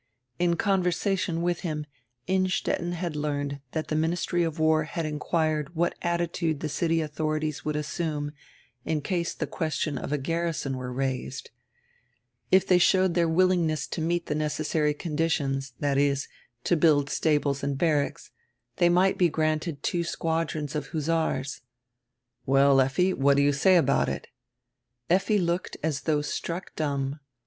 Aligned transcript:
In 0.39 0.55
conversation 0.55 1.43
with 1.43 1.59
him 1.59 1.85
Innstetten 2.25 2.93
had 2.93 3.15
learned 3.15 3.61
diat 3.73 3.85
die 3.85 3.95
ministry 3.95 4.41
of 4.41 4.57
war 4.57 4.85
had 4.85 5.05
inquired 5.05 5.75
what 5.75 5.93
attitude 6.01 6.57
die 6.57 6.67
city 6.69 7.01
audiorities 7.03 7.63
would 7.63 7.75
assume 7.75 8.31
in 8.83 9.01
case 9.01 9.35
die 9.35 9.45
ques 9.45 9.75
tion 9.75 9.99
of 9.99 10.11
a 10.11 10.17
garrison 10.17 10.75
were 10.75 10.91
raised. 10.91 11.51
If 12.51 12.65
diey 12.67 12.81
showed 12.81 13.13
dieir 13.13 13.29
wil 13.31 13.49
lingness 13.49 13.87
to 13.91 14.01
meet 14.01 14.25
the 14.25 14.33
necessary 14.33 14.95
conditions, 14.95 15.73
viz.., 15.79 16.27
to 16.63 16.75
build 16.75 17.11
stables 17.11 17.61
and 17.63 17.77
barracks, 17.77 18.31
diey 18.79 18.91
might 18.91 19.19
be 19.19 19.29
granted 19.29 19.83
two 19.83 20.03
squadrons 20.03 20.73
of 20.73 20.87
hussars. 20.87 21.61
"Well, 22.47 22.81
Effi, 22.81 23.13
what 23.13 23.37
do 23.37 23.43
you 23.43 23.53
say 23.53 23.75
about 23.75 24.09
it?" 24.09 24.29
Effi 25.11 25.37
looked 25.37 25.77
as 25.83 26.01
diough 26.01 26.25
struck 26.25 26.75
dumb. 26.75 27.19